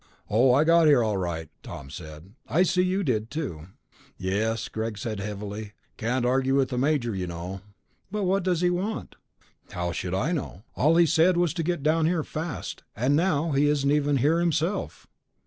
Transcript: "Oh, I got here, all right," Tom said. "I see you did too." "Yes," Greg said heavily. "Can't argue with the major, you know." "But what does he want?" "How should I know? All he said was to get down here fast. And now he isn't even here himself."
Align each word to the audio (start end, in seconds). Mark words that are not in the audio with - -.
"Oh, 0.31 0.51
I 0.51 0.63
got 0.63 0.87
here, 0.87 1.03
all 1.03 1.17
right," 1.17 1.47
Tom 1.61 1.91
said. 1.91 2.33
"I 2.47 2.63
see 2.63 2.81
you 2.81 3.03
did 3.03 3.29
too." 3.29 3.67
"Yes," 4.17 4.67
Greg 4.67 4.97
said 4.97 5.19
heavily. 5.19 5.73
"Can't 5.95 6.25
argue 6.25 6.55
with 6.55 6.69
the 6.69 6.77
major, 6.79 7.13
you 7.15 7.27
know." 7.27 7.61
"But 8.09 8.23
what 8.23 8.41
does 8.41 8.61
he 8.61 8.71
want?" 8.71 9.15
"How 9.69 9.91
should 9.91 10.15
I 10.15 10.31
know? 10.31 10.63
All 10.75 10.95
he 10.95 11.05
said 11.05 11.37
was 11.37 11.53
to 11.53 11.61
get 11.61 11.83
down 11.83 12.07
here 12.07 12.23
fast. 12.23 12.81
And 12.95 13.15
now 13.15 13.51
he 13.51 13.67
isn't 13.67 13.91
even 13.91 14.17
here 14.17 14.39
himself." 14.39 15.05